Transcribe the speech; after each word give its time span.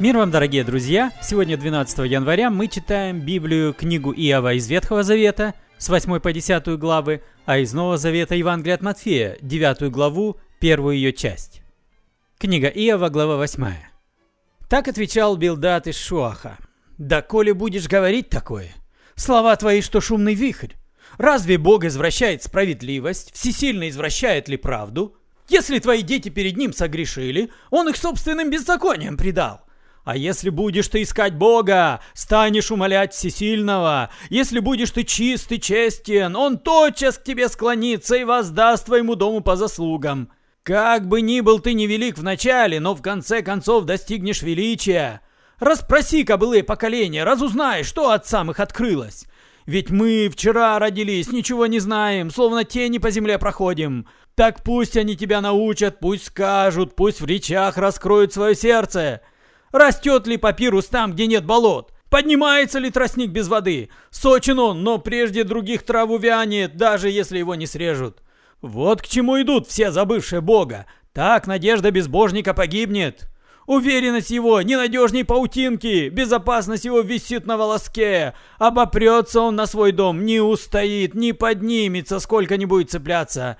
Мир 0.00 0.16
вам, 0.16 0.30
дорогие 0.30 0.62
друзья! 0.62 1.10
Сегодня, 1.20 1.56
12 1.56 1.98
января, 2.08 2.50
мы 2.50 2.68
читаем 2.68 3.18
Библию, 3.18 3.74
книгу 3.74 4.12
Иова 4.12 4.54
из 4.54 4.68
Ветхого 4.68 5.02
Завета, 5.02 5.54
с 5.76 5.88
8 5.88 6.20
по 6.20 6.32
10 6.32 6.78
главы, 6.78 7.20
а 7.46 7.58
из 7.58 7.72
Нового 7.72 7.98
Завета 7.98 8.36
Евангелие 8.36 8.76
от 8.76 8.80
Матфея, 8.80 9.36
9 9.42 9.90
главу, 9.90 10.36
первую 10.60 10.94
ее 10.94 11.12
часть. 11.12 11.62
Книга 12.38 12.68
Иова, 12.68 13.08
глава 13.08 13.38
8. 13.38 13.74
Так 14.68 14.86
отвечал 14.86 15.36
Билдат 15.36 15.88
из 15.88 15.98
Шуаха. 15.98 16.58
«Да 16.96 17.20
коли 17.20 17.50
будешь 17.50 17.88
говорить 17.88 18.28
такое, 18.28 18.70
слова 19.16 19.56
твои, 19.56 19.82
что 19.82 20.00
шумный 20.00 20.34
вихрь, 20.34 20.74
разве 21.16 21.58
Бог 21.58 21.82
извращает 21.82 22.44
справедливость, 22.44 23.34
всесильно 23.34 23.88
извращает 23.88 24.48
ли 24.48 24.58
правду? 24.58 25.16
Если 25.48 25.80
твои 25.80 26.02
дети 26.02 26.28
перед 26.28 26.56
ним 26.56 26.72
согрешили, 26.72 27.50
он 27.70 27.88
их 27.88 27.96
собственным 27.96 28.48
беззаконием 28.48 29.16
предал. 29.16 29.67
А 30.08 30.16
если 30.16 30.48
будешь 30.48 30.88
ты 30.88 31.02
искать 31.02 31.34
Бога, 31.34 32.00
станешь 32.14 32.70
умолять 32.70 33.12
Всесильного. 33.12 34.08
Если 34.30 34.58
будешь 34.58 34.90
ты 34.90 35.04
чист 35.04 35.52
и 35.52 35.60
честен, 35.60 36.34
Он 36.34 36.56
тотчас 36.56 37.18
к 37.18 37.24
тебе 37.24 37.46
склонится 37.50 38.16
и 38.16 38.24
воздаст 38.24 38.86
твоему 38.86 39.16
дому 39.16 39.42
по 39.42 39.54
заслугам. 39.54 40.32
Как 40.62 41.06
бы 41.06 41.20
ни 41.20 41.42
был 41.42 41.58
ты 41.58 41.74
невелик 41.74 42.16
в 42.16 42.22
начале, 42.22 42.80
но 42.80 42.94
в 42.94 43.02
конце 43.02 43.42
концов 43.42 43.84
достигнешь 43.84 44.40
величия. 44.40 45.20
Распроси 45.60 46.24
кобылы 46.24 46.62
поколения, 46.62 47.22
разузнай, 47.24 47.84
что 47.84 48.10
от 48.10 48.26
самых 48.26 48.60
открылось. 48.60 49.26
Ведь 49.66 49.90
мы 49.90 50.30
вчера 50.32 50.78
родились, 50.78 51.30
ничего 51.30 51.66
не 51.66 51.80
знаем, 51.80 52.30
словно 52.30 52.64
тени 52.64 52.96
по 52.96 53.10
земле 53.10 53.36
проходим. 53.36 54.08
Так 54.36 54.62
пусть 54.64 54.96
они 54.96 55.16
тебя 55.16 55.42
научат, 55.42 56.00
пусть 56.00 56.28
скажут, 56.28 56.96
пусть 56.96 57.20
в 57.20 57.26
речах 57.26 57.76
раскроют 57.76 58.32
свое 58.32 58.54
сердце. 58.54 59.20
Растет 59.72 60.26
ли 60.26 60.36
папирус 60.36 60.86
там, 60.86 61.12
где 61.12 61.26
нет 61.26 61.44
болот? 61.44 61.92
Поднимается 62.10 62.78
ли 62.78 62.90
тростник 62.90 63.30
без 63.30 63.48
воды? 63.48 63.90
Сочен 64.10 64.58
он, 64.58 64.82
но 64.82 64.98
прежде 64.98 65.44
других 65.44 65.82
траву 65.82 66.16
вянет, 66.16 66.76
даже 66.76 67.10
если 67.10 67.38
его 67.38 67.54
не 67.54 67.66
срежут. 67.66 68.22
Вот 68.62 69.02
к 69.02 69.06
чему 69.06 69.40
идут 69.40 69.68
все 69.68 69.92
забывшие 69.92 70.40
Бога. 70.40 70.86
Так 71.12 71.46
надежда 71.46 71.90
безбожника 71.90 72.54
погибнет. 72.54 73.28
Уверенность 73.66 74.30
его 74.30 74.62
ненадежней 74.62 75.26
паутинки, 75.26 76.08
безопасность 76.08 76.86
его 76.86 77.00
висит 77.00 77.44
на 77.44 77.58
волоске. 77.58 78.32
Обопрется 78.58 79.42
он 79.42 79.56
на 79.56 79.66
свой 79.66 79.92
дом, 79.92 80.24
не 80.24 80.40
устоит, 80.40 81.14
не 81.14 81.34
поднимется, 81.34 82.18
сколько 82.18 82.56
не 82.56 82.64
будет 82.64 82.90
цепляться. 82.90 83.58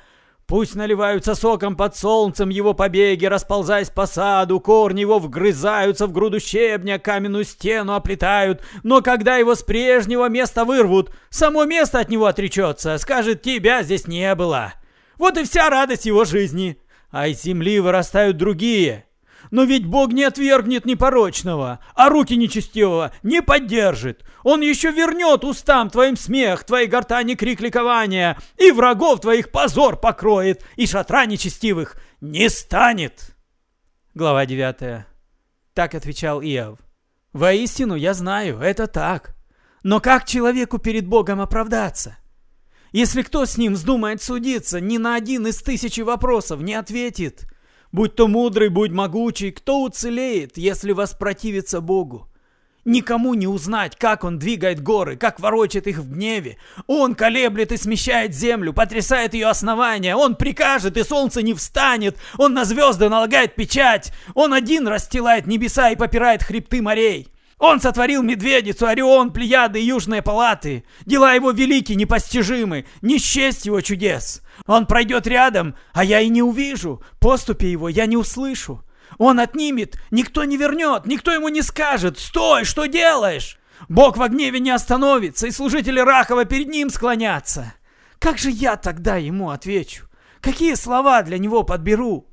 Пусть 0.48 0.74
наливаются 0.74 1.34
соком 1.34 1.76
под 1.76 1.94
солнцем 1.94 2.48
его 2.48 2.72
побеги, 2.72 3.26
расползаясь 3.26 3.90
по 3.90 4.06
саду, 4.06 4.60
корни 4.60 5.02
его 5.02 5.18
вгрызаются 5.18 6.06
в 6.06 6.12
груду 6.12 6.40
щебня, 6.40 6.98
каменную 6.98 7.44
стену 7.44 7.92
оплетают, 7.92 8.62
но 8.82 9.02
когда 9.02 9.36
его 9.36 9.54
с 9.54 9.62
прежнего 9.62 10.26
места 10.30 10.64
вырвут, 10.64 11.12
само 11.28 11.66
место 11.66 11.98
от 11.98 12.08
него 12.08 12.24
отречется, 12.24 12.96
скажет, 12.96 13.42
тебя 13.42 13.82
здесь 13.82 14.06
не 14.06 14.34
было. 14.34 14.72
Вот 15.18 15.36
и 15.36 15.44
вся 15.44 15.68
радость 15.68 16.06
его 16.06 16.24
жизни. 16.24 16.80
А 17.10 17.28
из 17.28 17.42
земли 17.42 17.78
вырастают 17.78 18.38
другие, 18.38 19.04
но 19.50 19.64
ведь 19.64 19.86
Бог 19.86 20.12
не 20.12 20.24
отвергнет 20.24 20.84
непорочного, 20.84 21.80
а 21.94 22.08
руки 22.08 22.36
нечестивого 22.36 23.12
не 23.22 23.42
поддержит. 23.42 24.24
Он 24.42 24.60
еще 24.60 24.90
вернет 24.90 25.44
устам 25.44 25.90
твоим 25.90 26.16
смех, 26.16 26.64
твоей 26.64 26.86
гортани 26.86 27.34
крик 27.34 27.60
ликования, 27.60 28.38
и 28.56 28.70
врагов 28.70 29.20
твоих 29.20 29.50
позор 29.50 29.98
покроет, 29.98 30.64
и 30.76 30.86
шатра 30.86 31.26
нечестивых 31.26 31.96
не 32.20 32.48
станет. 32.48 33.36
Глава 34.14 34.46
9. 34.46 35.04
Так 35.74 35.94
отвечал 35.94 36.42
Иов. 36.42 36.78
Воистину, 37.32 37.94
я 37.94 38.14
знаю, 38.14 38.58
это 38.58 38.86
так. 38.86 39.36
Но 39.82 40.00
как 40.00 40.24
человеку 40.24 40.78
перед 40.78 41.06
Богом 41.06 41.40
оправдаться? 41.40 42.18
Если 42.90 43.22
кто 43.22 43.44
с 43.44 43.58
ним 43.58 43.74
вздумает 43.74 44.22
судиться, 44.22 44.80
ни 44.80 44.96
на 44.96 45.14
один 45.14 45.46
из 45.46 45.58
тысячи 45.62 46.00
вопросов 46.00 46.60
не 46.60 46.74
ответит– 46.74 47.46
Будь 47.90 48.14
то 48.16 48.28
мудрый, 48.28 48.68
будь 48.68 48.90
могучий, 48.90 49.50
кто 49.50 49.82
уцелеет, 49.82 50.58
если 50.58 50.92
воспротивится 50.92 51.80
Богу? 51.80 52.28
Никому 52.84 53.34
не 53.34 53.46
узнать, 53.46 53.96
как 53.96 54.24
он 54.24 54.38
двигает 54.38 54.82
горы, 54.82 55.16
как 55.16 55.40
ворочает 55.40 55.86
их 55.86 55.98
в 55.98 56.10
гневе. 56.10 56.58
Он 56.86 57.14
колеблет 57.14 57.72
и 57.72 57.76
смещает 57.76 58.34
землю, 58.34 58.72
потрясает 58.72 59.34
ее 59.34 59.48
основания. 59.48 60.16
Он 60.16 60.36
прикажет, 60.36 60.96
и 60.96 61.02
солнце 61.02 61.42
не 61.42 61.54
встанет. 61.54 62.16
Он 62.38 62.54
на 62.54 62.64
звезды 62.64 63.08
налагает 63.08 63.54
печать. 63.54 64.12
Он 64.34 64.54
один 64.54 64.88
расстилает 64.88 65.46
небеса 65.46 65.90
и 65.90 65.96
попирает 65.96 66.42
хребты 66.42 66.80
морей. 66.80 67.28
Он 67.58 67.80
сотворил 67.80 68.22
медведицу, 68.22 68.86
Орион, 68.86 69.32
Плеяды 69.32 69.80
и 69.80 69.86
Южные 69.86 70.22
палаты. 70.22 70.84
Дела 71.06 71.34
его 71.34 71.50
велики, 71.50 71.92
непостижимы, 71.92 72.86
не 73.02 73.18
счесть 73.18 73.66
его 73.66 73.80
чудес. 73.80 74.42
Он 74.66 74.86
пройдет 74.86 75.26
рядом, 75.26 75.74
а 75.92 76.04
я 76.04 76.20
и 76.20 76.28
не 76.28 76.40
увижу. 76.40 77.02
Поступи 77.18 77.66
его 77.66 77.88
я 77.88 78.06
не 78.06 78.16
услышу. 78.16 78.84
Он 79.16 79.40
отнимет, 79.40 79.98
никто 80.10 80.44
не 80.44 80.56
вернет, 80.56 81.06
никто 81.06 81.32
ему 81.32 81.48
не 81.48 81.62
скажет. 81.62 82.18
Стой, 82.18 82.64
что 82.64 82.86
делаешь? 82.86 83.58
Бог 83.88 84.16
в 84.16 84.28
гневе 84.28 84.60
не 84.60 84.70
остановится, 84.70 85.46
и 85.46 85.50
служители 85.50 85.98
Рахова 85.98 86.44
перед 86.44 86.68
ним 86.68 86.90
склонятся. 86.90 87.74
Как 88.20 88.38
же 88.38 88.50
я 88.50 88.76
тогда 88.76 89.16
ему 89.16 89.50
отвечу? 89.50 90.06
Какие 90.40 90.74
слова 90.74 91.22
для 91.22 91.38
него 91.38 91.64
подберу? 91.64 92.28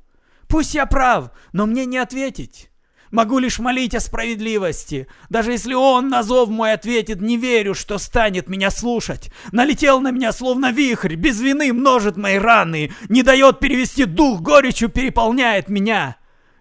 Пусть 0.48 0.74
я 0.74 0.86
прав, 0.86 1.30
но 1.52 1.66
мне 1.66 1.84
не 1.86 1.98
ответить. 1.98 2.70
Могу 3.10 3.38
лишь 3.38 3.58
молить 3.58 3.94
о 3.94 4.00
справедливости. 4.00 5.06
Даже 5.28 5.52
если 5.52 5.74
он 5.74 6.08
на 6.08 6.22
зов 6.22 6.48
мой 6.48 6.72
ответит, 6.72 7.20
не 7.20 7.36
верю, 7.36 7.74
что 7.74 7.98
станет 7.98 8.48
меня 8.48 8.70
слушать. 8.70 9.30
Налетел 9.52 10.00
на 10.00 10.10
меня 10.10 10.32
словно 10.32 10.72
вихрь, 10.72 11.14
без 11.14 11.40
вины 11.40 11.72
множит 11.72 12.16
мои 12.16 12.36
раны, 12.36 12.92
не 13.08 13.22
дает 13.22 13.60
перевести 13.60 14.04
дух, 14.04 14.40
горечью 14.40 14.88
переполняет 14.88 15.68
меня. 15.68 16.16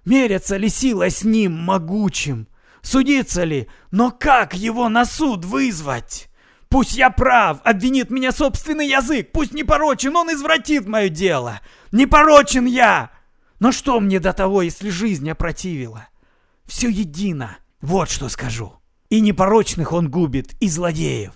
Мерятся 0.05 0.57
ли 0.57 0.69
силой 0.69 1.09
с 1.09 1.23
ним 1.23 1.53
могучим? 1.53 2.47
Судиться 2.81 3.43
ли? 3.43 3.67
Но 3.89 4.11
как 4.11 4.53
его 4.53 4.87
на 4.89 5.05
суд 5.05 5.43
вызвать? 5.43 6.29
Пусть 6.69 6.95
я 6.95 7.09
прав, 7.09 7.59
обвинит 7.63 8.11
меня 8.11 8.31
собственный 8.31 8.87
язык, 8.87 9.31
пусть 9.31 9.53
не 9.53 9.63
порочен, 9.63 10.15
он 10.15 10.31
извратит 10.31 10.87
мое 10.87 11.09
дело. 11.09 11.61
Не 11.91 12.05
порочен 12.05 12.65
я! 12.65 13.11
Но 13.59 13.71
что 13.71 13.99
мне 13.99 14.19
до 14.19 14.33
того, 14.33 14.61
если 14.61 14.89
жизнь 14.89 15.29
опротивила? 15.29 16.07
Все 16.65 16.89
едино, 16.89 17.57
вот 17.81 18.09
что 18.09 18.29
скажу. 18.29 18.73
И 19.09 19.21
непорочных 19.21 19.93
он 19.93 20.09
губит, 20.09 20.55
и 20.59 20.67
злодеев. 20.67 21.33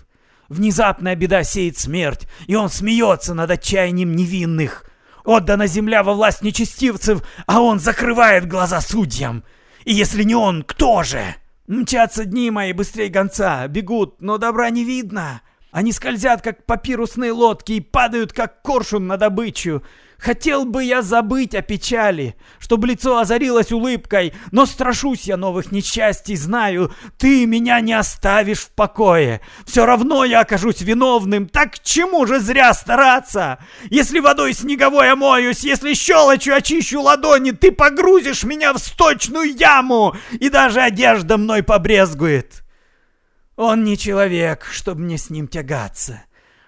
Внезапная 0.48 1.14
беда 1.14 1.44
сеет 1.44 1.78
смерть, 1.78 2.26
и 2.48 2.56
он 2.56 2.68
смеется 2.68 3.34
над 3.34 3.50
отчаянием 3.50 4.16
невинных. 4.16 4.84
Отдана 5.24 5.66
земля 5.66 6.02
во 6.02 6.14
власть 6.14 6.42
нечестивцев, 6.42 7.22
а 7.46 7.60
он 7.60 7.78
закрывает 7.78 8.48
глаза 8.48 8.80
судьям. 8.80 9.44
И 9.84 9.92
если 9.92 10.24
не 10.24 10.34
он, 10.34 10.64
кто 10.64 11.04
же? 11.04 11.36
Мчатся 11.68 12.24
дни 12.24 12.50
мои 12.50 12.72
быстрее 12.72 13.08
гонца, 13.08 13.68
бегут, 13.68 14.20
но 14.20 14.38
добра 14.38 14.70
не 14.70 14.84
видно. 14.84 15.42
Они 15.70 15.92
скользят, 15.92 16.42
как 16.42 16.66
папирусные 16.66 17.30
лодки, 17.30 17.72
и 17.72 17.80
падают, 17.80 18.32
как 18.32 18.62
коршун 18.62 19.06
на 19.06 19.16
добычу. 19.16 19.84
Хотел 20.20 20.66
бы 20.66 20.84
я 20.84 21.00
забыть 21.00 21.54
о 21.54 21.62
печали, 21.62 22.36
чтобы 22.58 22.88
лицо 22.88 23.16
озарилось 23.16 23.72
улыбкой, 23.72 24.34
но 24.52 24.66
страшусь 24.66 25.22
я 25.22 25.38
новых 25.38 25.72
несчастий, 25.72 26.36
знаю, 26.36 26.92
ты 27.16 27.46
меня 27.46 27.80
не 27.80 27.94
оставишь 27.94 28.64
в 28.64 28.70
покое. 28.72 29.40
Все 29.64 29.86
равно 29.86 30.26
я 30.26 30.40
окажусь 30.40 30.82
виновным, 30.82 31.48
так 31.48 31.76
к 31.76 31.78
чему 31.78 32.26
же 32.26 32.38
зря 32.38 32.74
стараться? 32.74 33.64
Если 33.88 34.20
водой 34.20 34.52
снеговой 34.52 35.10
омоюсь, 35.10 35.64
если 35.64 35.94
щелочью 35.94 36.54
очищу 36.54 37.00
ладони, 37.00 37.52
ты 37.52 37.72
погрузишь 37.72 38.44
меня 38.44 38.74
в 38.74 38.78
сточную 38.78 39.56
яму, 39.56 40.14
и 40.32 40.50
даже 40.50 40.82
одежда 40.82 41.38
мной 41.38 41.62
побрезгует. 41.62 42.62
Он 43.56 43.84
не 43.84 43.96
человек, 43.96 44.66
чтобы 44.70 45.00
мне 45.00 45.16
с 45.16 45.30
ним 45.30 45.48
тягаться, 45.48 46.24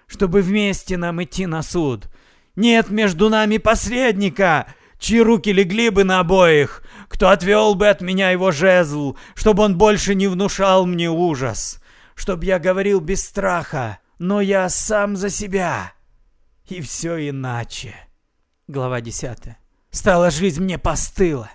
чтобы 0.06 0.40
вместе 0.40 0.96
нам 0.96 1.22
идти 1.22 1.44
на 1.44 1.62
суд». 1.62 2.08
Нет 2.56 2.90
между 2.90 3.28
нами 3.28 3.58
посредника, 3.58 4.66
чьи 4.98 5.20
руки 5.20 5.52
легли 5.52 5.90
бы 5.90 6.04
на 6.04 6.20
обоих, 6.20 6.82
кто 7.08 7.30
отвел 7.30 7.74
бы 7.74 7.88
от 7.88 8.00
меня 8.00 8.30
его 8.30 8.50
жезл, 8.50 9.16
чтобы 9.34 9.62
он 9.62 9.78
больше 9.78 10.14
не 10.14 10.28
внушал 10.28 10.86
мне 10.86 11.10
ужас, 11.10 11.80
чтобы 12.14 12.44
я 12.44 12.58
говорил 12.58 13.00
без 13.00 13.24
страха, 13.24 13.98
но 14.18 14.40
я 14.40 14.68
сам 14.68 15.16
за 15.16 15.30
себя. 15.30 15.92
И 16.68 16.80
все 16.80 17.28
иначе. 17.28 17.94
Глава 18.68 19.00
10. 19.00 19.56
Стала 19.90 20.30
жизнь 20.30 20.62
мне 20.62 20.78
постыла. 20.78 21.50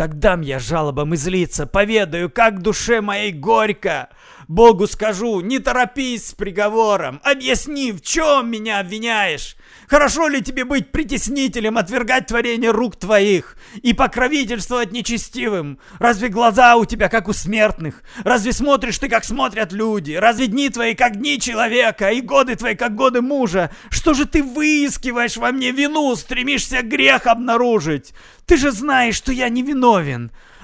Тогда 0.00 0.38
я 0.40 0.58
жалобам 0.58 1.14
излиться, 1.14 1.66
поведаю, 1.66 2.30
как 2.30 2.62
душе 2.62 3.02
моей 3.02 3.32
горько. 3.32 4.08
Богу 4.48 4.86
скажу, 4.86 5.40
не 5.42 5.58
торопись 5.58 6.28
с 6.28 6.32
приговором, 6.32 7.20
объясни, 7.22 7.92
в 7.92 8.00
чем 8.00 8.50
меня 8.50 8.80
обвиняешь. 8.80 9.56
Хорошо 9.88 10.26
ли 10.28 10.40
тебе 10.40 10.64
быть 10.64 10.90
притеснителем, 10.90 11.76
отвергать 11.76 12.28
творение 12.28 12.70
рук 12.70 12.96
твоих 12.96 13.56
и 13.82 13.92
покровительствовать 13.92 14.90
нечестивым? 14.90 15.78
Разве 15.98 16.28
глаза 16.28 16.76
у 16.76 16.84
тебя, 16.86 17.08
как 17.08 17.28
у 17.28 17.32
смертных? 17.32 18.02
Разве 18.24 18.52
смотришь 18.52 18.98
ты, 18.98 19.08
как 19.08 19.24
смотрят 19.24 19.70
люди? 19.70 20.12
Разве 20.12 20.46
дни 20.46 20.70
твои, 20.70 20.94
как 20.94 21.16
дни 21.16 21.38
человека, 21.38 22.10
и 22.10 22.22
годы 22.22 22.56
твои, 22.56 22.74
как 22.74 22.94
годы 22.94 23.20
мужа? 23.20 23.70
Что 23.90 24.14
же 24.14 24.26
ты 24.26 24.42
выискиваешь 24.42 25.36
во 25.36 25.52
мне 25.52 25.72
вину, 25.72 26.16
стремишься 26.16 26.82
грех 26.82 27.26
обнаружить? 27.26 28.14
Ты 28.46 28.56
же 28.56 28.72
знаешь, 28.72 29.14
что 29.14 29.30
я 29.30 29.48
не 29.48 29.62
виновен, 29.62 29.89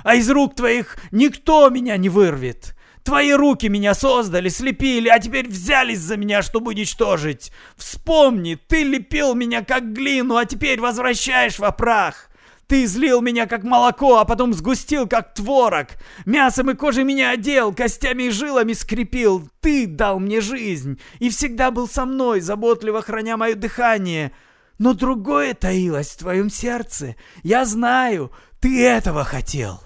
а 0.04 0.14
из 0.14 0.30
рук 0.30 0.54
твоих 0.54 0.96
никто 1.10 1.68
меня 1.68 1.96
не 1.96 2.08
вырвет. 2.08 2.76
Твои 3.02 3.32
руки 3.32 3.68
меня 3.68 3.94
создали, 3.94 4.48
слепили, 4.48 5.08
а 5.08 5.20
теперь 5.20 5.48
взялись 5.48 6.00
за 6.00 6.16
меня, 6.16 6.42
чтобы 6.42 6.70
уничтожить. 6.70 7.52
Вспомни, 7.76 8.56
ты 8.56 8.82
лепил 8.82 9.34
меня 9.34 9.64
как 9.64 9.92
глину, 9.92 10.36
а 10.36 10.44
теперь 10.44 10.80
возвращаешь 10.80 11.60
во 11.60 11.70
прах. 11.70 12.28
Ты 12.66 12.82
излил 12.82 13.20
меня 13.20 13.46
как 13.46 13.62
молоко, 13.62 14.18
а 14.18 14.24
потом 14.24 14.52
сгустил 14.52 15.06
как 15.06 15.34
творог. 15.34 15.86
Мясом 16.24 16.70
и 16.70 16.74
кожей 16.74 17.04
меня 17.04 17.30
одел, 17.30 17.72
костями 17.72 18.24
и 18.24 18.30
жилами 18.30 18.72
скрепил. 18.72 19.48
Ты 19.60 19.86
дал 19.86 20.18
мне 20.18 20.40
жизнь 20.40 21.00
и 21.20 21.30
всегда 21.30 21.70
был 21.70 21.86
со 21.86 22.06
мной, 22.06 22.40
заботливо 22.40 23.02
храня 23.02 23.36
мое 23.36 23.54
дыхание. 23.54 24.32
Но 24.78 24.92
другое 24.92 25.54
таилось 25.54 26.10
в 26.10 26.18
твоем 26.18 26.50
сердце. 26.50 27.16
Я 27.42 27.64
знаю, 27.64 28.32
ты 28.60 28.84
этого 28.84 29.24
хотел. 29.24 29.82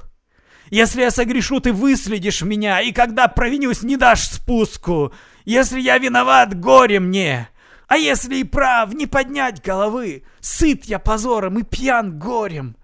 Если 0.71 1.03
я 1.03 1.11
согрешу, 1.11 1.61
ты 1.61 1.73
выследишь 1.73 2.43
меня, 2.43 2.81
и 2.81 2.93
когда 2.93 3.29
провинюсь, 3.29 3.83
не 3.83 3.97
дашь 3.97 4.29
спуску. 4.29 5.13
Если 5.45 5.81
я 5.81 5.99
виноват, 5.99 6.59
горе 6.59 7.01
мне. 7.01 7.49
А 7.89 7.97
если 7.97 8.37
и 8.37 8.45
прав, 8.45 8.95
не 8.95 9.07
поднять 9.07 9.63
головы. 9.63 10.25
Сыт 10.41 10.85
я 10.85 11.01
позором 11.01 11.59
и 11.59 11.65
пьян 11.65 12.19
горем. 12.19 12.77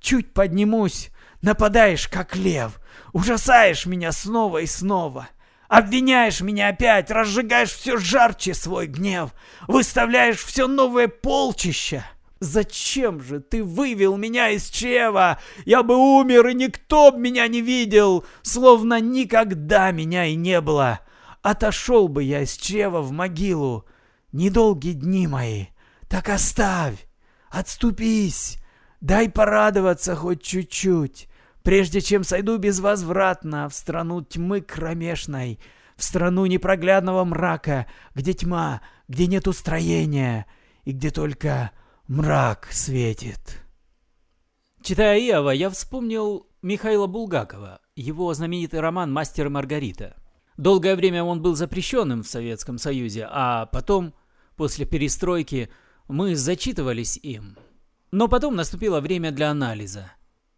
Чуть 0.00 0.32
поднимусь, 0.32 1.10
нападаешь, 1.42 2.06
как 2.06 2.36
лев. 2.36 2.80
Ужасаешь 3.12 3.86
меня 3.86 4.12
снова 4.12 4.58
и 4.58 4.66
снова. 4.66 5.28
Обвиняешь 5.72 6.42
меня 6.42 6.68
опять, 6.68 7.10
разжигаешь 7.10 7.72
все 7.72 7.96
жарче 7.96 8.52
свой 8.52 8.86
гнев. 8.86 9.30
Выставляешь 9.66 10.44
все 10.44 10.66
новое 10.66 11.08
полчища. 11.08 12.04
Зачем 12.40 13.22
же 13.22 13.40
ты 13.40 13.64
вывел 13.64 14.18
меня 14.18 14.50
из 14.50 14.68
чрева? 14.68 15.38
Я 15.64 15.82
бы 15.82 15.96
умер, 15.96 16.48
и 16.48 16.54
никто 16.54 17.10
б 17.10 17.18
меня 17.18 17.48
не 17.48 17.62
видел, 17.62 18.26
словно 18.42 19.00
никогда 19.00 19.92
меня 19.92 20.26
и 20.26 20.34
не 20.34 20.60
было. 20.60 21.00
Отошел 21.40 22.06
бы 22.06 22.22
я 22.22 22.42
из 22.42 22.54
чрева 22.54 23.00
в 23.00 23.10
могилу. 23.10 23.86
Недолгие 24.30 24.92
дни 24.92 25.26
мои, 25.26 25.68
так 26.06 26.28
оставь, 26.28 27.06
отступись, 27.48 28.58
дай 29.00 29.30
порадоваться 29.30 30.16
хоть 30.16 30.42
чуть-чуть, 30.42 31.28
прежде 31.62 32.00
чем 32.00 32.24
сойду 32.24 32.58
безвозвратно 32.58 33.68
в 33.68 33.74
страну 33.74 34.22
тьмы 34.22 34.60
кромешной, 34.60 35.58
в 35.96 36.04
страну 36.04 36.46
непроглядного 36.46 37.24
мрака, 37.24 37.86
где 38.14 38.32
тьма, 38.32 38.82
где 39.08 39.26
нет 39.26 39.46
устроения 39.46 40.46
и 40.84 40.92
где 40.92 41.10
только 41.10 41.72
Мрак 42.08 42.68
светит. 42.70 43.62
Читая 44.82 45.18
Иова, 45.20 45.50
я 45.50 45.70
вспомнил 45.70 46.48
Михаила 46.60 47.06
Булгакова, 47.06 47.80
его 47.94 48.34
знаменитый 48.34 48.80
роман 48.80 49.12
«Мастер 49.12 49.46
и 49.46 49.48
Маргарита». 49.48 50.16
Долгое 50.56 50.96
время 50.96 51.24
он 51.24 51.40
был 51.40 51.54
запрещенным 51.54 52.22
в 52.22 52.28
Советском 52.28 52.78
Союзе, 52.78 53.26
а 53.30 53.66
потом, 53.66 54.14
после 54.56 54.84
перестройки, 54.84 55.70
мы 56.08 56.34
зачитывались 56.36 57.16
им. 57.22 57.56
Но 58.10 58.28
потом 58.28 58.56
наступило 58.56 59.00
время 59.00 59.30
для 59.30 59.50
анализа. 59.50 60.12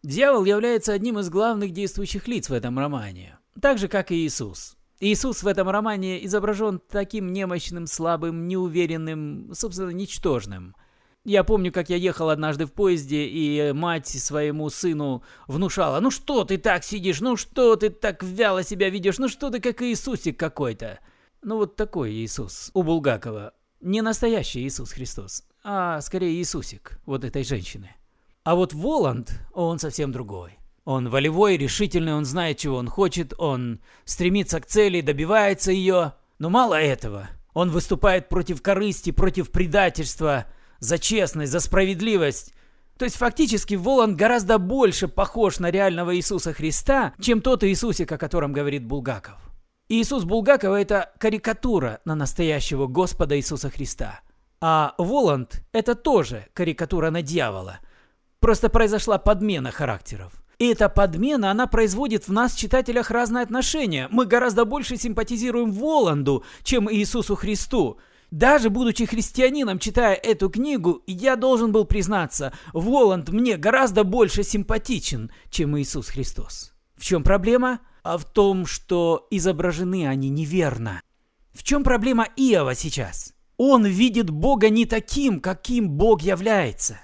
Дьявол 0.04 0.44
является 0.44 0.92
одним 0.92 1.18
из 1.18 1.28
главных 1.30 1.72
действующих 1.72 2.28
лиц 2.28 2.48
в 2.48 2.52
этом 2.52 2.78
романе, 2.78 3.38
так 3.60 3.78
же, 3.78 3.88
как 3.88 4.12
и 4.12 4.24
Иисус. 4.24 4.76
Иисус 5.00 5.42
в 5.42 5.46
этом 5.48 5.68
романе 5.68 6.24
изображен 6.24 6.80
таким 6.88 7.32
немощным, 7.32 7.86
слабым, 7.86 8.46
неуверенным, 8.46 9.52
собственно, 9.52 9.90
ничтожным– 9.90 10.76
я 11.24 11.42
помню, 11.42 11.72
как 11.72 11.88
я 11.88 11.96
ехал 11.96 12.28
однажды 12.28 12.66
в 12.66 12.72
поезде, 12.72 13.24
и 13.24 13.72
мать 13.72 14.08
своему 14.08 14.68
сыну 14.68 15.22
внушала, 15.46 15.98
«Ну 16.00 16.10
что 16.10 16.44
ты 16.44 16.58
так 16.58 16.84
сидишь? 16.84 17.22
Ну 17.22 17.36
что 17.36 17.76
ты 17.76 17.88
так 17.88 18.22
вяло 18.22 18.62
себя 18.62 18.90
ведешь? 18.90 19.18
Ну 19.18 19.28
что 19.28 19.48
ты 19.48 19.58
как 19.58 19.80
Иисусик 19.80 20.38
какой-то?» 20.38 21.00
Ну 21.40 21.56
вот 21.56 21.76
такой 21.76 22.12
Иисус 22.12 22.70
у 22.74 22.82
Булгакова. 22.82 23.54
Не 23.80 24.02
настоящий 24.02 24.66
Иисус 24.66 24.92
Христос, 24.92 25.44
а 25.62 26.00
скорее 26.02 26.34
Иисусик 26.34 27.00
вот 27.06 27.24
этой 27.24 27.42
женщины. 27.42 27.90
А 28.44 28.54
вот 28.54 28.72
Воланд, 28.72 29.40
он 29.52 29.78
совсем 29.78 30.12
другой. 30.12 30.58
Он 30.84 31.08
волевой, 31.08 31.56
решительный, 31.56 32.14
он 32.14 32.24
знает, 32.24 32.58
чего 32.58 32.76
он 32.76 32.88
хочет, 32.88 33.32
он 33.38 33.80
стремится 34.04 34.60
к 34.60 34.66
цели, 34.66 35.00
добивается 35.00 35.72
ее. 35.72 36.12
Но 36.38 36.50
мало 36.50 36.74
этого. 36.74 37.30
Он 37.54 37.70
выступает 37.70 38.28
против 38.28 38.62
корысти, 38.62 39.10
против 39.10 39.50
предательства– 39.50 40.46
за 40.84 40.98
честность, 40.98 41.52
за 41.52 41.60
справедливость. 41.60 42.52
То 42.98 43.04
есть 43.04 43.16
фактически 43.16 43.74
Волан 43.74 44.16
гораздо 44.16 44.58
больше 44.58 45.08
похож 45.08 45.58
на 45.58 45.70
реального 45.70 46.14
Иисуса 46.14 46.52
Христа, 46.52 47.14
чем 47.20 47.40
тот 47.40 47.64
Иисусик, 47.64 48.12
о 48.12 48.18
котором 48.18 48.52
говорит 48.52 48.84
Булгаков. 48.84 49.38
Иисус 49.88 50.24
Булгакова– 50.24 50.80
это 50.80 51.12
карикатура 51.18 52.00
на 52.04 52.14
настоящего 52.14 52.86
Господа 52.86 53.36
Иисуса 53.36 53.70
Христа. 53.70 54.20
А 54.60 54.94
Воланд– 54.98 55.62
это 55.72 55.94
тоже 55.94 56.46
карикатура 56.54 57.10
на 57.10 57.22
дьявола. 57.22 57.80
Просто 58.44 58.68
произошла 58.68 59.16
подмена 59.16 59.70
характеров. 59.70 60.34
И 60.58 60.66
эта 60.66 60.90
подмена, 60.90 61.50
она 61.50 61.66
производит 61.66 62.28
в 62.28 62.32
нас, 62.34 62.54
читателях, 62.54 63.10
разные 63.10 63.42
отношения. 63.42 64.06
Мы 64.10 64.26
гораздо 64.26 64.66
больше 64.66 64.98
симпатизируем 64.98 65.72
Воланду, 65.72 66.44
чем 66.62 66.92
Иисусу 66.92 67.36
Христу– 67.36 67.98
даже 68.30 68.68
будучи 68.68 69.06
христианином, 69.06 69.78
читая 69.78 70.14
эту 70.14 70.50
книгу, 70.50 71.02
я 71.06 71.36
должен 71.36 71.70
был 71.72 71.84
признаться, 71.84 72.52
Воланд 72.72 73.28
мне 73.28 73.56
гораздо 73.56 74.02
больше 74.02 74.42
симпатичен, 74.42 75.30
чем 75.50 75.78
Иисус 75.78 76.08
Христос. 76.08 76.74
В 76.96 77.04
чем 77.04 77.22
проблема? 77.22 77.78
А 78.02 78.18
в 78.18 78.24
том, 78.24 78.66
что 78.66 79.28
изображены 79.30 80.08
они 80.08 80.30
неверно. 80.30 81.00
В 81.52 81.62
чем 81.62 81.84
проблема 81.84 82.26
Иова 82.36 82.74
сейчас? 82.74 83.34
Он 83.56 83.86
видит 83.86 84.30
Бога 84.30 84.68
не 84.68 84.84
таким, 84.84 85.40
каким 85.40 85.88
Бог 85.88 86.20
является 86.20 86.98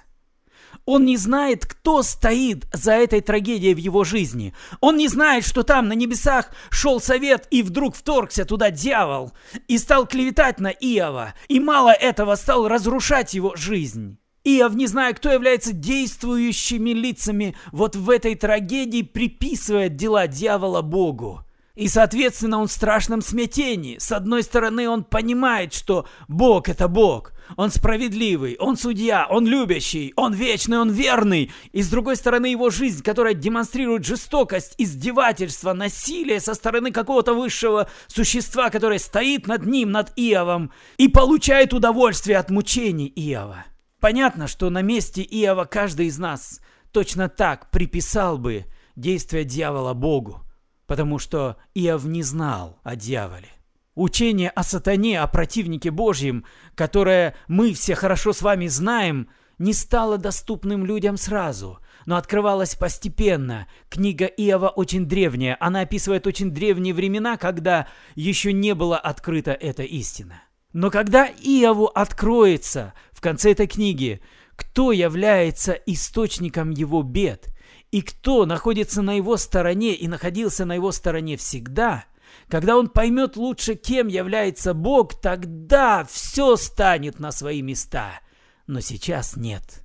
он 0.85 1.05
не 1.05 1.17
знает, 1.17 1.65
кто 1.65 2.03
стоит 2.03 2.65
за 2.73 2.93
этой 2.93 3.21
трагедией 3.21 3.73
в 3.73 3.77
его 3.77 4.03
жизни. 4.03 4.53
Он 4.79 4.97
не 4.97 5.07
знает, 5.07 5.45
что 5.45 5.63
там 5.63 5.87
на 5.87 5.93
небесах 5.93 6.51
шел 6.69 6.99
совет, 6.99 7.47
и 7.51 7.63
вдруг 7.63 7.95
вторгся 7.95 8.45
туда 8.45 8.71
дьявол 8.71 9.31
и 9.67 9.77
стал 9.77 10.07
клеветать 10.07 10.59
на 10.59 10.69
Иова, 10.69 11.33
и 11.47 11.59
мало 11.59 11.91
этого 11.91 12.35
стал 12.35 12.67
разрушать 12.67 13.33
его 13.33 13.55
жизнь. 13.55 14.17
Иов, 14.43 14.73
не 14.73 14.87
зная, 14.87 15.13
кто 15.13 15.31
является 15.31 15.71
действующими 15.71 16.91
лицами 16.91 17.55
вот 17.71 17.95
в 17.95 18.09
этой 18.09 18.33
трагедии, 18.35 19.03
приписывает 19.03 19.95
дела 19.95 20.25
дьявола 20.25 20.81
Богу. 20.81 21.45
И, 21.75 21.87
соответственно, 21.87 22.59
он 22.59 22.67
в 22.67 22.71
страшном 22.71 23.21
смятении. 23.21 23.97
С 23.97 24.11
одной 24.11 24.43
стороны, 24.43 24.89
он 24.89 25.03
понимает, 25.03 25.73
что 25.73 26.05
Бог– 26.27 26.67
это 26.69 26.87
Бог. 26.87 27.31
Он 27.55 27.69
справедливый, 27.69 28.57
он 28.59 28.77
судья, 28.77 29.25
он 29.29 29.45
любящий, 29.45 30.13
он 30.15 30.33
вечный, 30.33 30.79
он 30.79 30.91
верный. 30.91 31.51
И 31.71 31.81
с 31.81 31.89
другой 31.89 32.17
стороны, 32.17 32.47
его 32.47 32.69
жизнь, 32.69 33.03
которая 33.03 33.33
демонстрирует 33.33 34.05
жестокость, 34.05 34.75
издевательство, 34.77 35.73
насилие 35.73 36.39
со 36.39 36.53
стороны 36.53 36.91
какого-то 36.91 37.33
высшего 37.33 37.89
существа, 38.07 38.69
которое 38.69 38.99
стоит 38.99 39.47
над 39.47 39.65
ним, 39.65 39.91
над 39.91 40.11
Иовом, 40.17 40.71
и 40.97 41.07
получает 41.07 41.73
удовольствие 41.73 42.37
от 42.37 42.49
мучений 42.49 43.11
Иова. 43.15 43.65
Понятно, 43.99 44.47
что 44.47 44.69
на 44.69 44.81
месте 44.81 45.21
Иова 45.21 45.65
каждый 45.65 46.07
из 46.07 46.17
нас 46.17 46.59
точно 46.91 47.29
так 47.29 47.69
приписал 47.69 48.37
бы 48.37 48.65
действия 48.95 49.43
дьявола 49.43 49.93
Богу 49.93 50.41
потому 50.91 51.19
что 51.19 51.55
Иов 51.73 52.03
не 52.03 52.21
знал 52.21 52.81
о 52.83 52.97
дьяволе. 52.97 53.47
Учение 53.95 54.49
о 54.49 54.61
сатане, 54.61 55.21
о 55.21 55.27
противнике 55.27 55.89
Божьем, 55.89 56.43
которое 56.75 57.33
мы 57.47 57.71
все 57.71 57.95
хорошо 57.95 58.33
с 58.33 58.41
вами 58.41 58.67
знаем, 58.67 59.29
не 59.57 59.71
стало 59.71 60.17
доступным 60.17 60.85
людям 60.85 61.15
сразу, 61.15 61.79
но 62.05 62.17
открывалось 62.17 62.75
постепенно. 62.75 63.69
Книга 63.87 64.25
Иова 64.25 64.67
очень 64.67 65.05
древняя, 65.05 65.55
она 65.61 65.79
описывает 65.79 66.27
очень 66.27 66.51
древние 66.51 66.93
времена, 66.93 67.37
когда 67.37 67.87
еще 68.15 68.51
не 68.51 68.75
была 68.75 68.97
открыта 68.97 69.51
эта 69.53 69.83
истина. 69.83 70.43
Но 70.73 70.91
когда 70.91 71.25
Иову 71.25 71.85
откроется 71.85 72.93
в 73.13 73.21
конце 73.21 73.53
этой 73.53 73.67
книги, 73.67 74.21
кто 74.57 74.91
является 74.91 75.71
источником 75.71 76.71
его 76.71 77.01
бед, 77.01 77.50
И 77.91 78.01
кто 78.01 78.45
находится 78.45 79.01
на 79.01 79.17
его 79.17 79.35
стороне 79.35 79.93
и 79.93 80.07
находился 80.07 80.65
на 80.65 80.75
его 80.75 80.91
стороне 80.93 81.35
всегда, 81.35 82.05
когда 82.47 82.77
он 82.77 82.87
поймет 82.87 83.35
лучше, 83.35 83.75
кем 83.75 84.07
является 84.07 84.73
Бог, 84.73 85.19
тогда 85.19 86.05
все 86.09 86.55
станет 86.55 87.19
на 87.19 87.31
свои 87.31 87.61
места. 87.61 88.21
Но 88.65 88.79
сейчас 88.79 89.35
нет. 89.35 89.83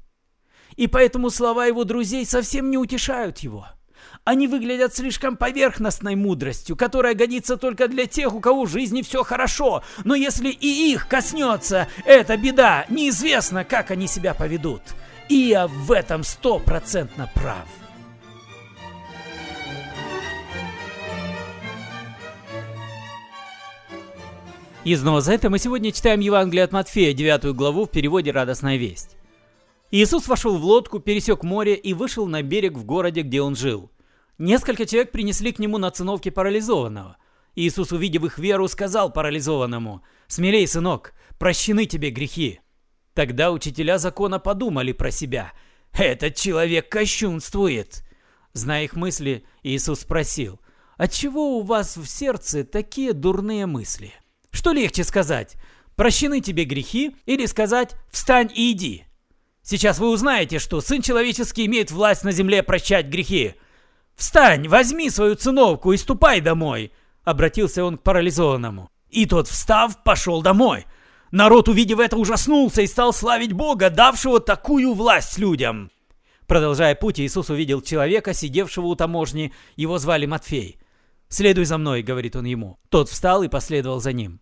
И 0.77 0.87
поэтому 0.87 1.31
слова 1.31 1.67
его 1.67 1.85
друзей 1.85 2.25
совсем 2.27 2.71
не 2.71 2.79
утешают 2.79 3.39
его. 3.39 3.67
Они 4.25 4.47
выглядят 4.47 4.95
слишком 4.95 5.37
поверхностной 5.37 6.15
мудростью, 6.15 6.77
которая 6.77 7.15
годится 7.15 7.57
только 7.57 7.89
для 7.89 8.07
тех, 8.07 8.35
у 8.35 8.41
кого 8.41 8.65
в 8.65 8.71
жизни 8.71 9.03
все 9.03 9.25
хорошо. 9.25 9.83
Но 10.05 10.15
если 10.15 10.51
и 10.51 10.93
их 10.93 11.09
коснется 11.09 11.89
эта 12.05 12.37
беда, 12.37 12.87
неизвестно, 12.89 13.65
как 13.65 13.91
они 13.91 14.07
себя 14.07 14.35
поведут. 14.35 14.83
И 15.29 15.35
я 15.35 15.67
в 15.67 15.91
этом 15.91 16.23
стопроцентно 16.23 17.31
прав. 17.35 17.67
Из 24.87 25.03
Новозавета 25.03 25.51
мы 25.51 25.59
сегодня 25.59 25.91
читаем 25.91 26.21
Евангелие 26.21 26.63
от 26.63 26.71
Матфея, 26.71 27.13
9 27.13 27.57
главу 27.57 27.87
в 27.87 27.91
переводе 27.91 28.31
«Радостная 28.31 28.77
весть». 28.77 29.17
Иисус 29.91 30.29
вошел 30.29 30.57
в 30.57 30.65
лодку, 30.65 31.01
пересек 31.01 31.43
море 31.43 31.75
и 31.75 31.93
вышел 31.93 32.29
на 32.29 32.41
берег 32.43 32.75
в 32.75 32.85
городе, 32.85 33.23
где 33.23 33.43
он 33.43 33.57
жил. 33.57 33.91
Несколько 34.39 34.87
человек 34.87 35.11
принесли 35.11 35.51
к 35.51 35.59
нему 35.59 35.79
на 35.79 35.91
циновке 35.91 36.31
парализованного. 36.31 37.17
Иисус, 37.57 37.91
увидев 37.91 38.23
их 38.23 38.39
веру, 38.39 38.69
сказал 38.69 39.13
парализованному, 39.13 40.05
«Смелей, 40.29 40.69
сынок, 40.69 41.15
прощены 41.37 41.87
тебе 41.87 42.11
грехи». 42.11 42.61
Тогда 43.13 43.51
учителя 43.51 43.99
закона 43.99 44.39
подумали 44.39 44.93
про 44.93 45.11
себя, 45.11 45.53
«Этот 45.95 46.37
человек 46.37 46.89
кощунствует». 46.89 48.05
Зная 48.53 48.85
их 48.85 48.95
мысли, 48.95 49.45
Иисус 49.65 50.03
спросил, 50.03 50.61
«Отчего 50.97 51.59
у 51.59 51.63
вас 51.63 51.97
в 51.97 52.07
сердце 52.07 52.63
такие 52.63 53.15
дурные 53.15 53.67
мысли?» 53.67 54.15
Что 54.57 54.73
легче 54.73 55.05
сказать? 55.05 55.57
Прощены 55.97 56.41
тебе 56.41 56.65
грехи 56.65 57.15
или 57.27 57.45
сказать 57.45 57.95
«встань 58.11 58.51
и 58.55 58.73
иди»? 58.73 59.05
Сейчас 59.61 59.99
вы 59.99 60.09
узнаете, 60.09 60.59
что 60.59 60.81
Сын 60.81 61.03
Человеческий 61.03 61.67
имеет 61.67 61.91
власть 61.91 62.25
на 62.25 62.33
земле 62.33 62.63
прощать 62.63 63.09
грехи. 63.09 63.55
«Встань, 64.15 64.67
возьми 64.67 65.11
свою 65.11 65.35
циновку 65.35 65.93
и 65.93 65.99
ступай 65.99 66.41
домой!» 66.41 66.91
Обратился 67.23 67.85
он 67.85 67.99
к 67.99 68.03
парализованному. 68.03 68.89
И 69.11 69.27
тот, 69.27 69.47
встав, 69.47 70.03
пошел 70.03 70.41
домой. 70.41 70.87
Народ, 71.31 71.69
увидев 71.69 71.99
это, 71.99 72.17
ужаснулся 72.17 72.81
и 72.81 72.87
стал 72.87 73.13
славить 73.13 73.53
Бога, 73.53 73.91
давшего 73.91 74.41
такую 74.41 74.95
власть 74.95 75.37
людям. 75.37 75.91
Продолжая 76.47 76.95
путь, 76.95 77.21
Иисус 77.21 77.51
увидел 77.51 77.83
человека, 77.83 78.33
сидевшего 78.33 78.87
у 78.87 78.97
таможни. 78.97 79.53
Его 79.77 79.99
звали 79.99 80.25
Матфей. 80.25 80.79
«Следуй 81.29 81.67
за 81.67 81.77
мной»,— 81.77 82.03
говорит 82.05 82.37
он 82.37 82.47
ему. 82.47 82.79
Тот 82.89 83.11
встал 83.11 83.43
и 83.43 83.49
последовал 83.49 84.01
за 84.01 84.15
ним. 84.15 84.41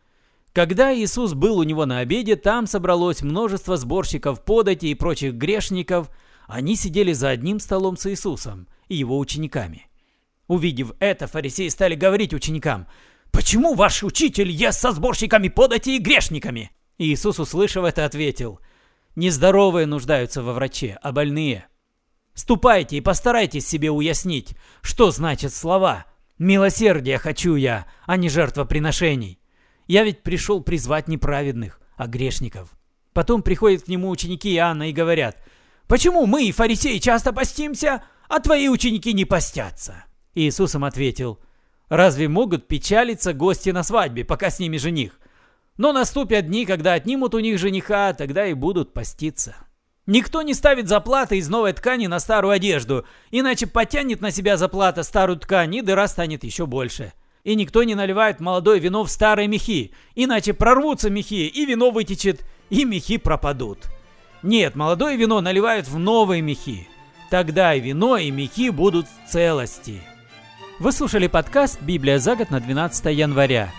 Когда 0.54 0.94
Иисус 0.94 1.34
был 1.34 1.58
у 1.58 1.64
него 1.64 1.84
на 1.84 1.98
обеде, 1.98 2.36
там 2.36 2.68
собралось 2.68 3.22
множество 3.22 3.76
сборщиков 3.76 4.44
подати 4.44 4.86
и 4.86 4.94
прочих 4.94 5.34
грешников. 5.34 6.08
Они 6.46 6.76
сидели 6.76 7.12
за 7.12 7.30
одним 7.30 7.58
столом 7.58 7.96
с 7.96 8.08
Иисусом 8.08 8.68
и 8.86 8.94
его 8.94 9.18
учениками. 9.18 9.88
Увидев 10.46 10.92
это, 11.00 11.26
фарисеи 11.26 11.66
стали 11.66 11.96
говорить 11.96 12.32
ученикам, 12.32 12.86
«Почему 13.32 13.74
ваш 13.74 14.04
учитель 14.04 14.48
ест 14.48 14.80
со 14.80 14.92
сборщиками 14.92 15.48
подати 15.48 15.96
и 15.96 15.98
грешниками?» 15.98 16.70
И 16.98 17.12
Иисус, 17.12 17.40
услышав 17.40 17.84
это, 17.84 18.04
ответил, 18.04 18.60
«Нездоровые 19.16 19.86
нуждаются 19.86 20.40
во 20.40 20.52
враче, 20.52 20.96
а 21.02 21.10
больные. 21.10 21.66
Ступайте 22.34 22.96
и 22.96 23.00
постарайтесь 23.00 23.66
себе 23.66 23.90
уяснить, 23.90 24.54
что 24.82 25.10
значат 25.10 25.52
слова 25.52 26.06
«Милосердие 26.38 27.18
хочу 27.18 27.56
я, 27.56 27.88
а 28.06 28.16
не 28.16 28.28
жертвоприношений». 28.28 29.40
Я 29.86 30.04
ведь 30.04 30.22
пришел 30.22 30.62
призвать 30.62 31.08
не 31.08 31.18
праведных, 31.18 31.80
а 31.96 32.06
грешников. 32.06 32.70
Потом 33.12 33.42
приходят 33.42 33.84
к 33.84 33.88
нему 33.88 34.10
ученики 34.10 34.54
Иоанна 34.54 34.90
и 34.90 34.92
говорят, 34.92 35.36
«Почему 35.86 36.26
мы, 36.26 36.50
фарисеи, 36.50 36.98
часто 36.98 37.32
постимся, 37.32 38.02
а 38.28 38.40
твои 38.40 38.68
ученики 38.68 39.12
не 39.12 39.24
постятся?» 39.24 40.04
Иисус 40.34 40.74
им 40.74 40.84
ответил, 40.84 41.38
«Разве 41.88 42.28
могут 42.28 42.66
печалиться 42.66 43.34
гости 43.34 43.70
на 43.70 43.82
свадьбе, 43.82 44.24
пока 44.24 44.50
с 44.50 44.58
ними 44.58 44.78
жених? 44.78 45.20
Но 45.76 45.92
наступят 45.92 46.46
дни, 46.46 46.66
когда 46.66 46.94
отнимут 46.94 47.34
у 47.34 47.38
них 47.38 47.58
жениха, 47.58 48.12
тогда 48.14 48.46
и 48.46 48.54
будут 48.54 48.92
поститься». 48.92 49.54
Никто 50.06 50.42
не 50.42 50.52
ставит 50.52 50.88
заплаты 50.88 51.38
из 51.38 51.48
новой 51.48 51.72
ткани 51.72 52.08
на 52.08 52.18
старую 52.18 52.52
одежду, 52.52 53.06
иначе 53.30 53.66
потянет 53.66 54.20
на 54.20 54.30
себя 54.30 54.58
заплата 54.58 55.02
старую 55.02 55.38
ткань, 55.38 55.74
и 55.76 55.80
дыра 55.80 56.08
станет 56.08 56.44
еще 56.44 56.66
больше. 56.66 57.14
И 57.44 57.56
никто 57.56 57.82
не 57.82 57.94
наливает 57.94 58.40
молодое 58.40 58.80
вино 58.80 59.04
в 59.04 59.10
старые 59.10 59.48
мехи, 59.48 59.92
иначе 60.14 60.54
прорвутся 60.54 61.10
мехи, 61.10 61.46
и 61.46 61.66
вино 61.66 61.90
вытечет, 61.90 62.42
и 62.70 62.86
мехи 62.86 63.18
пропадут. 63.18 63.80
Нет, 64.42 64.74
молодое 64.74 65.18
вино 65.18 65.42
наливают 65.42 65.86
в 65.86 65.98
новые 65.98 66.40
мехи. 66.40 66.88
Тогда 67.30 67.74
и 67.74 67.80
вино, 67.80 68.16
и 68.16 68.30
мехи 68.30 68.70
будут 68.70 69.06
в 69.06 69.30
целости. 69.30 70.00
Вы 70.78 70.90
слушали 70.92 71.26
подкаст 71.26 71.82
«Библия 71.82 72.18
за 72.18 72.34
год» 72.34 72.50
на 72.50 72.60
12 72.60 73.06
января. 73.14 73.70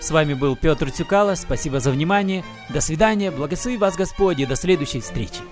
С 0.00 0.10
вами 0.10 0.34
был 0.34 0.56
Петр 0.56 0.90
Тюкало, 0.90 1.36
спасибо 1.36 1.78
за 1.78 1.92
внимание, 1.92 2.44
до 2.70 2.80
свидания, 2.80 3.30
благослови 3.30 3.76
вас 3.76 3.94
Господь 3.94 4.40
и 4.40 4.46
до 4.46 4.56
следующей 4.56 4.98
встречи. 4.98 5.42